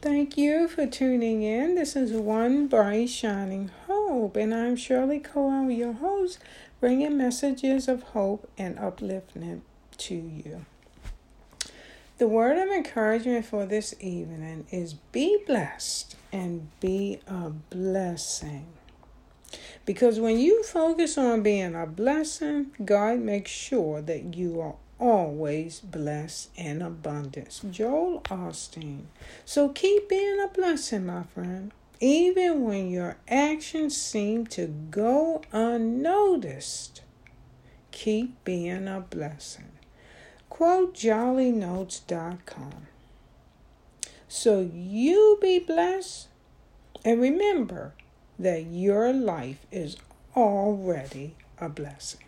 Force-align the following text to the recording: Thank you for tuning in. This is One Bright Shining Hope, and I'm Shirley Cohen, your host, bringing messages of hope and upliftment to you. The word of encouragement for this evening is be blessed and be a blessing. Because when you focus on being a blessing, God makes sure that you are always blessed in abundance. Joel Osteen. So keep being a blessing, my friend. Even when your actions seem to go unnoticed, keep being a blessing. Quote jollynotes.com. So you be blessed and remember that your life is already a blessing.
Thank 0.00 0.38
you 0.38 0.68
for 0.68 0.86
tuning 0.86 1.42
in. 1.42 1.74
This 1.74 1.96
is 1.96 2.12
One 2.12 2.68
Bright 2.68 3.10
Shining 3.10 3.72
Hope, 3.88 4.36
and 4.36 4.54
I'm 4.54 4.76
Shirley 4.76 5.18
Cohen, 5.18 5.68
your 5.72 5.94
host, 5.94 6.38
bringing 6.78 7.18
messages 7.18 7.88
of 7.88 8.04
hope 8.04 8.48
and 8.56 8.76
upliftment 8.76 9.62
to 9.96 10.14
you. 10.14 10.64
The 12.18 12.28
word 12.28 12.58
of 12.58 12.68
encouragement 12.68 13.46
for 13.46 13.66
this 13.66 13.92
evening 13.98 14.68
is 14.70 14.94
be 14.94 15.42
blessed 15.44 16.14
and 16.30 16.68
be 16.78 17.18
a 17.26 17.50
blessing. 17.50 18.68
Because 19.84 20.20
when 20.20 20.38
you 20.38 20.62
focus 20.62 21.18
on 21.18 21.42
being 21.42 21.74
a 21.74 21.86
blessing, 21.86 22.70
God 22.84 23.18
makes 23.18 23.50
sure 23.50 24.00
that 24.02 24.36
you 24.36 24.60
are 24.60 24.76
always 24.98 25.80
blessed 25.80 26.50
in 26.56 26.82
abundance. 26.82 27.62
Joel 27.70 28.20
Osteen. 28.22 29.04
So 29.44 29.68
keep 29.68 30.08
being 30.08 30.40
a 30.40 30.48
blessing, 30.48 31.06
my 31.06 31.22
friend. 31.22 31.72
Even 32.00 32.64
when 32.64 32.90
your 32.90 33.16
actions 33.26 33.96
seem 33.96 34.46
to 34.48 34.66
go 34.66 35.42
unnoticed, 35.52 37.02
keep 37.90 38.44
being 38.44 38.86
a 38.86 39.00
blessing. 39.00 39.72
Quote 40.48 40.94
jollynotes.com. 40.94 42.86
So 44.28 44.70
you 44.72 45.38
be 45.40 45.58
blessed 45.58 46.28
and 47.04 47.20
remember 47.20 47.94
that 48.38 48.66
your 48.66 49.12
life 49.12 49.66
is 49.72 49.96
already 50.36 51.34
a 51.60 51.68
blessing. 51.68 52.27